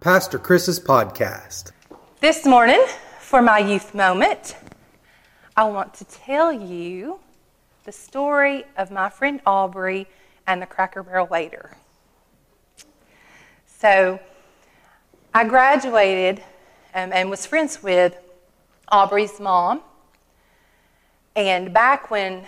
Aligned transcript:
Pastor 0.00 0.38
Chris's 0.38 0.80
podcast. 0.80 1.72
This 2.20 2.46
morning, 2.46 2.82
for 3.18 3.42
my 3.42 3.58
youth 3.58 3.94
moment, 3.94 4.56
I 5.54 5.64
want 5.64 5.92
to 5.92 6.06
tell 6.06 6.50
you 6.50 7.20
the 7.84 7.92
story 7.92 8.64
of 8.78 8.90
my 8.90 9.10
friend 9.10 9.42
Aubrey 9.44 10.06
and 10.46 10.62
the 10.62 10.64
Cracker 10.64 11.02
Barrel 11.02 11.26
waiter. 11.26 11.76
So, 13.66 14.18
I 15.34 15.44
graduated 15.44 16.38
um, 16.94 17.12
and 17.12 17.28
was 17.28 17.44
friends 17.44 17.82
with 17.82 18.16
Aubrey's 18.88 19.38
mom. 19.38 19.82
And 21.36 21.74
back 21.74 22.10
when 22.10 22.46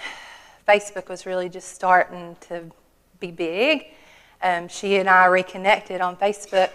Facebook 0.66 1.11
was 1.11 1.27
really 1.27 1.50
just 1.50 1.75
starting 1.75 2.34
to 2.48 2.71
be 3.21 3.30
big, 3.30 3.89
um, 4.43 4.69
she 4.69 4.96
and 4.96 5.07
I 5.07 5.27
reconnected 5.27 6.00
on 6.00 6.16
Facebook. 6.16 6.71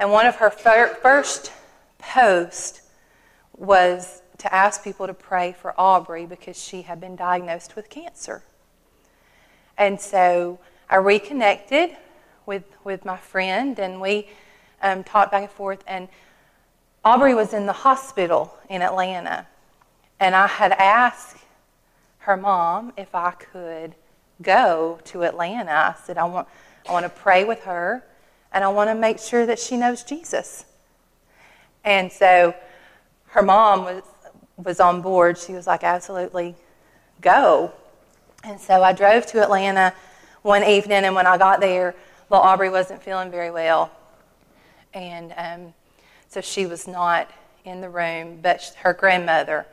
And 0.00 0.10
one 0.10 0.24
of 0.24 0.36
her 0.36 0.48
fir- 0.48 0.96
first 1.02 1.52
posts 1.98 2.80
was 3.54 4.22
to 4.38 4.52
ask 4.52 4.82
people 4.82 5.06
to 5.06 5.12
pray 5.12 5.52
for 5.52 5.78
Aubrey 5.78 6.24
because 6.24 6.60
she 6.60 6.80
had 6.80 7.02
been 7.02 7.16
diagnosed 7.16 7.76
with 7.76 7.90
cancer. 7.90 8.42
And 9.76 10.00
so 10.00 10.58
I 10.88 10.96
reconnected 10.96 11.94
with, 12.46 12.64
with 12.82 13.04
my 13.04 13.18
friend 13.18 13.78
and 13.78 14.00
we 14.00 14.28
um, 14.80 15.04
talked 15.04 15.32
back 15.32 15.42
and 15.42 15.52
forth. 15.52 15.84
And 15.86 16.08
Aubrey 17.04 17.34
was 17.34 17.52
in 17.52 17.66
the 17.66 17.74
hospital 17.74 18.54
in 18.70 18.80
Atlanta. 18.80 19.46
And 20.18 20.34
I 20.34 20.46
had 20.46 20.72
asked 20.72 21.36
her 22.20 22.38
mom 22.38 22.94
if 22.96 23.14
I 23.14 23.32
could 23.32 23.94
go 24.40 24.98
to 25.04 25.24
Atlanta. 25.24 25.70
I 25.70 25.94
said, 26.02 26.16
I 26.16 26.24
want, 26.24 26.48
I 26.88 26.92
want 26.92 27.04
to 27.04 27.10
pray 27.10 27.44
with 27.44 27.64
her 27.64 28.02
and 28.52 28.64
I 28.64 28.68
want 28.68 28.90
to 28.90 28.94
make 28.94 29.18
sure 29.18 29.46
that 29.46 29.58
she 29.58 29.76
knows 29.76 30.02
Jesus. 30.02 30.64
And 31.84 32.10
so 32.10 32.54
her 33.26 33.42
mom 33.42 33.84
was, 33.84 34.02
was 34.56 34.80
on 34.80 35.00
board. 35.00 35.38
She 35.38 35.52
was 35.52 35.66
like, 35.66 35.84
absolutely 35.84 36.56
go. 37.20 37.72
And 38.44 38.60
so 38.60 38.82
I 38.82 38.92
drove 38.92 39.26
to 39.26 39.42
Atlanta 39.42 39.94
one 40.42 40.64
evening, 40.64 41.04
and 41.04 41.14
when 41.14 41.26
I 41.26 41.36
got 41.36 41.60
there, 41.60 41.94
little 42.30 42.44
Aubrey 42.44 42.70
wasn't 42.70 43.02
feeling 43.02 43.30
very 43.30 43.50
well. 43.50 43.90
And 44.94 45.34
um, 45.36 45.74
so 46.28 46.40
she 46.40 46.66
was 46.66 46.88
not 46.88 47.30
in 47.64 47.80
the 47.80 47.90
room, 47.90 48.38
but 48.40 48.74
her 48.78 48.94
grandmother 48.94 49.66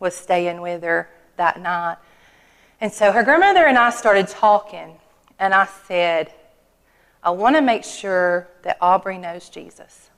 was 0.00 0.14
staying 0.14 0.60
with 0.60 0.82
her 0.82 1.08
that 1.36 1.60
night. 1.60 1.96
And 2.80 2.92
so 2.92 3.12
her 3.12 3.22
grandmother 3.22 3.66
and 3.66 3.78
I 3.78 3.90
started 3.90 4.28
talking, 4.28 4.96
and 5.38 5.54
I 5.54 5.68
said, 5.86 6.32
I 7.22 7.30
want 7.30 7.56
to 7.56 7.62
make 7.62 7.84
sure 7.84 8.48
that 8.62 8.78
Aubrey 8.80 9.18
knows 9.18 9.48
Jesus. 9.48 10.10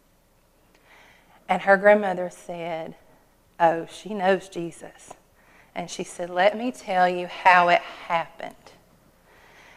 And 1.49 1.63
her 1.63 1.77
grandmother 1.77 2.31
said, 2.31 2.95
Oh, 3.59 3.87
she 3.91 4.15
knows 4.15 4.49
Jesus. 4.49 5.15
And 5.75 5.91
she 5.91 6.05
said, 6.05 6.31
Let 6.31 6.57
me 6.57 6.73
tell 6.73 7.09
you 7.09 7.27
how 7.27 7.69
it 7.69 7.81
happened. 7.81 8.55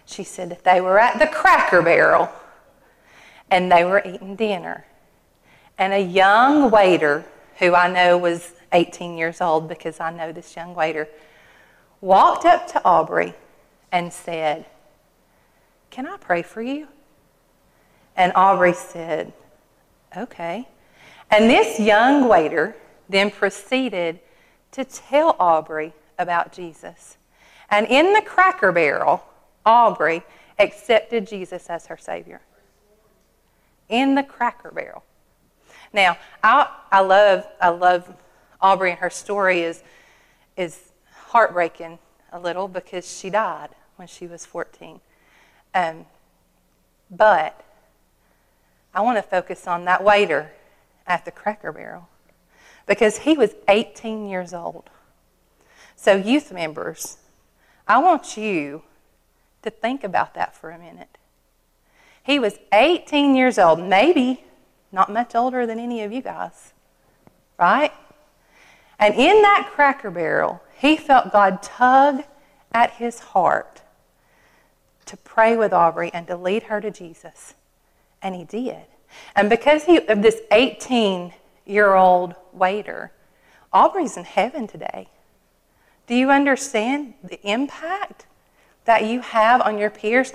She 0.05 0.23
said 0.23 0.49
that 0.49 0.63
they 0.63 0.81
were 0.81 0.99
at 0.99 1.19
the 1.19 1.27
Cracker 1.27 1.81
Barrel 1.81 2.29
and 3.49 3.71
they 3.71 3.83
were 3.85 4.01
eating 4.05 4.35
dinner. 4.35 4.85
And 5.77 5.93
a 5.93 5.99
young 5.99 6.69
waiter, 6.69 7.25
who 7.59 7.73
I 7.73 7.91
know 7.91 8.17
was 8.17 8.53
18 8.71 9.17
years 9.17 9.41
old 9.41 9.67
because 9.67 9.99
I 9.99 10.11
know 10.11 10.31
this 10.31 10.55
young 10.55 10.75
waiter, 10.75 11.07
walked 12.01 12.45
up 12.45 12.67
to 12.69 12.83
Aubrey 12.83 13.33
and 13.91 14.11
said, 14.11 14.65
Can 15.89 16.05
I 16.05 16.17
pray 16.17 16.41
for 16.41 16.61
you? 16.61 16.87
And 18.15 18.31
Aubrey 18.35 18.73
said, 18.73 19.33
Okay. 20.15 20.67
And 21.31 21.49
this 21.49 21.79
young 21.79 22.27
waiter 22.27 22.75
then 23.09 23.31
proceeded 23.31 24.19
to 24.71 24.85
tell 24.85 25.35
Aubrey 25.39 25.93
about 26.19 26.51
Jesus. 26.51 27.17
And 27.69 27.87
in 27.87 28.13
the 28.13 28.21
cracker 28.21 28.71
barrel, 28.71 29.23
Aubrey 29.65 30.23
accepted 30.59 31.25
Jesus 31.25 31.69
as 31.69 31.87
her 31.87 31.97
Savior. 31.97 32.41
In 33.89 34.15
the 34.15 34.23
cracker 34.23 34.71
barrel. 34.71 35.03
Now, 35.91 36.17
I, 36.43 36.69
I 36.91 37.01
love 37.01 37.47
I 37.61 37.69
love 37.69 38.11
Aubrey 38.61 38.91
and 38.91 38.99
her 38.99 39.09
story 39.09 39.61
is 39.61 39.83
is 40.57 40.91
heartbreaking 41.27 41.99
a 42.31 42.39
little 42.39 42.67
because 42.67 43.09
she 43.11 43.29
died 43.29 43.69
when 43.95 44.07
she 44.07 44.27
was 44.27 44.45
14. 44.45 44.99
Um, 45.75 46.05
but 47.09 47.62
I 48.93 49.01
want 49.01 49.17
to 49.17 49.23
focus 49.23 49.67
on 49.67 49.85
that 49.85 50.03
waiter 50.03 50.51
at 51.07 51.25
the 51.25 51.31
Cracker 51.31 51.71
Barrel 51.71 52.09
because 52.85 53.19
he 53.19 53.35
was 53.35 53.55
18 53.67 54.27
years 54.27 54.53
old. 54.53 54.89
So, 55.95 56.15
youth 56.15 56.51
members, 56.51 57.17
I 57.87 57.99
want 57.99 58.37
you 58.37 58.83
to 59.61 59.69
think 59.69 60.03
about 60.03 60.33
that 60.33 60.55
for 60.55 60.69
a 60.69 60.77
minute. 60.77 61.17
He 62.23 62.39
was 62.39 62.57
18 62.71 63.35
years 63.35 63.57
old, 63.57 63.79
maybe 63.79 64.43
not 64.91 65.11
much 65.11 65.35
older 65.35 65.65
than 65.65 65.79
any 65.79 66.03
of 66.03 66.11
you 66.11 66.21
guys, 66.21 66.73
right? 67.57 67.91
And 68.99 69.15
in 69.15 69.41
that 69.41 69.69
cracker 69.73 70.11
barrel, 70.11 70.61
he 70.77 70.95
felt 70.95 71.31
God 71.31 71.61
tug 71.63 72.23
at 72.71 72.91
his 72.91 73.19
heart 73.19 73.81
to 75.05 75.17
pray 75.17 75.57
with 75.57 75.73
Aubrey 75.73 76.11
and 76.13 76.27
to 76.27 76.37
lead 76.37 76.63
her 76.63 76.79
to 76.79 76.91
Jesus. 76.91 77.55
And 78.23 78.33
he 78.33 78.45
did. 78.45 78.81
And 79.35 79.49
because 79.49 79.83
he, 79.83 79.97
of 80.07 80.23
this 80.23 80.41
18 80.51 81.33
year 81.65 81.93
old 81.93 82.33
waiter, 82.51 83.11
Aubrey's 83.71 84.17
in 84.17 84.23
heaven 84.23 84.67
today. 84.67 85.09
Do 86.07 86.15
you 86.15 86.31
understand 86.31 87.13
the 87.23 87.39
impact 87.47 88.25
that 88.85 89.05
you 89.05 89.21
have 89.21 89.61
on 89.61 89.77
your 89.77 89.89
peers? 89.89 90.33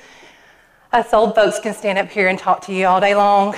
Us 0.93 1.12
old 1.12 1.34
folks 1.34 1.60
can 1.60 1.75
stand 1.75 1.98
up 1.98 2.09
here 2.09 2.28
and 2.28 2.38
talk 2.38 2.62
to 2.62 2.72
you 2.72 2.87
all 2.87 3.00
day 3.00 3.15
long, 3.15 3.54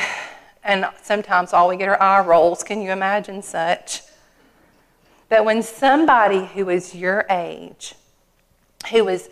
and 0.64 0.86
sometimes 1.00 1.52
all 1.52 1.68
we 1.68 1.76
get 1.76 1.88
are 1.88 2.00
eye 2.02 2.24
rolls. 2.24 2.64
Can 2.64 2.82
you 2.82 2.90
imagine 2.90 3.42
such? 3.42 4.02
But 5.28 5.44
when 5.44 5.62
somebody 5.62 6.44
who 6.46 6.68
is 6.68 6.92
your 6.92 7.24
age, 7.30 7.94
who 8.90 9.08
is 9.08 9.30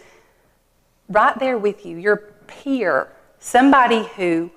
right 1.08 1.36
there 1.40 1.58
with 1.58 1.84
you, 1.84 1.96
your 1.96 2.16
peer, 2.46 3.08
somebody 3.40 4.04
who 4.16 4.52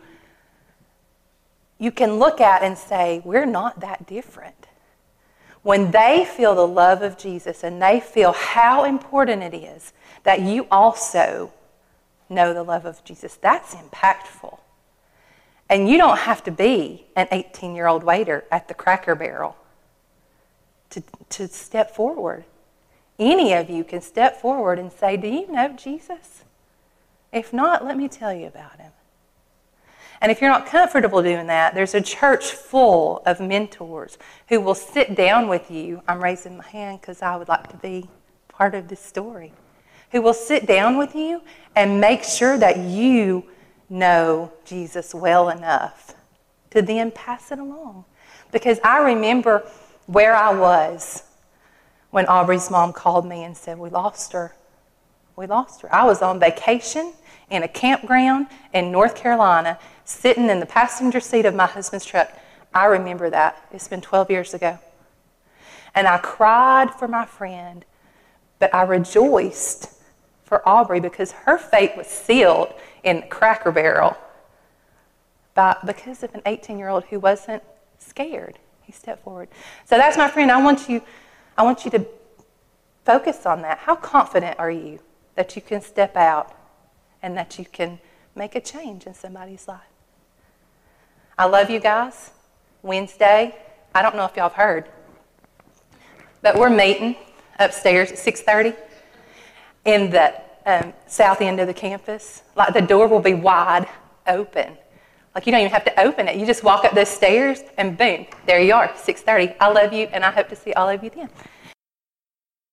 you 1.81 1.91
can 1.91 2.19
look 2.19 2.39
at 2.39 2.61
and 2.61 2.77
say, 2.77 3.23
we're 3.25 3.47
not 3.47 3.79
that 3.79 4.05
different. 4.05 4.67
When 5.63 5.89
they 5.89 6.25
feel 6.25 6.53
the 6.53 6.67
love 6.67 7.01
of 7.01 7.17
Jesus 7.17 7.63
and 7.63 7.81
they 7.81 7.99
feel 7.99 8.33
how 8.33 8.83
important 8.83 9.41
it 9.41 9.55
is 9.55 9.91
that 10.21 10.41
you 10.41 10.67
also 10.69 11.51
know 12.29 12.53
the 12.53 12.61
love 12.61 12.85
of 12.85 13.03
Jesus, 13.03 13.33
that's 13.33 13.73
impactful. 13.73 14.59
And 15.71 15.89
you 15.89 15.97
don't 15.97 16.19
have 16.19 16.43
to 16.43 16.51
be 16.51 17.07
an 17.15 17.27
18 17.31 17.73
year 17.73 17.87
old 17.87 18.03
waiter 18.03 18.45
at 18.51 18.67
the 18.67 18.75
cracker 18.75 19.15
barrel 19.15 19.55
to, 20.91 21.01
to 21.29 21.47
step 21.47 21.95
forward. 21.95 22.43
Any 23.17 23.53
of 23.53 23.71
you 23.71 23.83
can 23.83 24.01
step 24.01 24.39
forward 24.39 24.77
and 24.77 24.91
say, 24.91 25.17
Do 25.17 25.27
you 25.27 25.51
know 25.51 25.69
Jesus? 25.69 26.43
If 27.33 27.51
not, 27.51 27.83
let 27.83 27.97
me 27.97 28.07
tell 28.07 28.33
you 28.33 28.45
about 28.45 28.79
him. 28.79 28.91
And 30.21 30.31
if 30.31 30.39
you're 30.39 30.51
not 30.51 30.67
comfortable 30.67 31.23
doing 31.23 31.47
that, 31.47 31.73
there's 31.73 31.95
a 31.95 32.01
church 32.01 32.51
full 32.51 33.23
of 33.25 33.39
mentors 33.39 34.19
who 34.49 34.61
will 34.61 34.75
sit 34.75 35.15
down 35.15 35.47
with 35.47 35.71
you. 35.71 36.03
I'm 36.07 36.23
raising 36.23 36.57
my 36.57 36.67
hand 36.67 37.01
because 37.01 37.23
I 37.23 37.35
would 37.35 37.47
like 37.47 37.69
to 37.71 37.77
be 37.77 38.07
part 38.47 38.75
of 38.75 38.87
this 38.87 38.99
story. 38.99 39.51
Who 40.11 40.21
will 40.21 40.35
sit 40.35 40.67
down 40.67 40.97
with 40.97 41.15
you 41.15 41.41
and 41.75 41.99
make 41.99 42.23
sure 42.23 42.57
that 42.59 42.77
you 42.77 43.45
know 43.89 44.51
Jesus 44.63 45.15
well 45.15 45.49
enough 45.49 46.15
to 46.69 46.81
then 46.81 47.11
pass 47.11 47.51
it 47.51 47.59
along. 47.59 48.05
Because 48.51 48.79
I 48.83 48.99
remember 48.99 49.63
where 50.05 50.35
I 50.35 50.53
was 50.53 51.23
when 52.11 52.25
Aubrey's 52.27 52.69
mom 52.69 52.93
called 52.93 53.25
me 53.25 53.43
and 53.43 53.55
said, 53.55 53.79
We 53.79 53.89
lost 53.89 54.33
her. 54.33 54.53
We 55.35 55.47
lost 55.47 55.81
her. 55.81 55.93
I 55.93 56.05
was 56.05 56.21
on 56.21 56.39
vacation 56.39 57.13
in 57.49 57.63
a 57.63 57.67
campground 57.67 58.47
in 58.73 58.91
North 58.91 59.15
Carolina, 59.15 59.77
sitting 60.05 60.49
in 60.49 60.59
the 60.59 60.65
passenger 60.65 61.19
seat 61.19 61.45
of 61.45 61.55
my 61.55 61.65
husband's 61.67 62.05
truck. 62.05 62.31
I 62.73 62.85
remember 62.85 63.29
that. 63.29 63.67
It's 63.71 63.87
been 63.87 64.01
12 64.01 64.31
years 64.31 64.53
ago. 64.53 64.79
And 65.93 66.07
I 66.07 66.17
cried 66.17 66.93
for 66.95 67.07
my 67.07 67.25
friend, 67.25 67.83
but 68.59 68.73
I 68.73 68.83
rejoiced 68.83 69.89
for 70.43 70.67
Aubrey 70.67 70.99
because 70.99 71.31
her 71.31 71.57
fate 71.57 71.95
was 71.97 72.07
sealed 72.07 72.73
in 73.03 73.23
cracker 73.29 73.71
barrel 73.71 74.17
by, 75.53 75.75
because 75.85 76.23
of 76.23 76.33
an 76.33 76.41
18 76.45 76.77
year 76.77 76.89
old 76.89 77.03
who 77.05 77.19
wasn't 77.19 77.63
scared. 77.97 78.57
He 78.83 78.91
stepped 78.91 79.23
forward. 79.23 79.49
So 79.85 79.97
that's 79.97 80.17
my 80.17 80.29
friend. 80.29 80.51
I 80.51 80.61
want 80.61 80.89
you, 80.89 81.01
I 81.57 81.63
want 81.63 81.85
you 81.85 81.91
to 81.91 82.05
focus 83.05 83.45
on 83.45 83.61
that. 83.63 83.79
How 83.79 83.95
confident 83.95 84.59
are 84.59 84.71
you 84.71 84.99
that 85.41 85.55
you 85.55 85.61
can 85.63 85.81
step 85.81 86.15
out 86.15 86.55
and 87.23 87.35
that 87.35 87.57
you 87.57 87.65
can 87.65 87.97
make 88.35 88.53
a 88.53 88.61
change 88.61 89.07
in 89.07 89.13
somebody's 89.15 89.67
life. 89.67 89.81
I 91.35 91.45
love 91.45 91.71
you 91.71 91.79
guys. 91.79 92.29
Wednesday, 92.83 93.55
I 93.95 94.03
don't 94.03 94.15
know 94.15 94.25
if 94.25 94.35
y'all 94.35 94.49
have 94.49 94.53
heard, 94.53 94.87
but 96.43 96.55
we're 96.59 96.69
meeting 96.69 97.15
upstairs 97.57 98.11
at 98.11 98.19
6:30 98.19 98.75
in 99.85 100.11
the 100.11 100.31
um, 100.67 100.93
south 101.07 101.41
end 101.41 101.59
of 101.59 101.65
the 101.65 101.73
campus. 101.73 102.43
Like 102.55 102.75
the 102.75 102.81
door 102.93 103.07
will 103.07 103.19
be 103.19 103.33
wide 103.33 103.87
open. 104.27 104.77
Like 105.33 105.47
you 105.47 105.51
don't 105.51 105.61
even 105.61 105.71
have 105.71 105.85
to 105.85 105.99
open 105.99 106.27
it. 106.27 106.35
You 106.35 106.45
just 106.45 106.63
walk 106.63 106.85
up 106.85 106.93
those 106.93 107.09
stairs 107.09 107.63
and 107.79 107.97
boom, 107.97 108.27
there 108.45 108.61
you 108.61 108.75
are, 108.75 108.89
6:30. 108.89 109.55
I 109.59 109.71
love 109.71 109.91
you, 109.91 110.05
and 110.13 110.23
I 110.23 110.29
hope 110.29 110.49
to 110.49 110.55
see 110.55 110.71
all 110.73 110.87
of 110.87 111.03
you 111.03 111.09
then. 111.09 111.29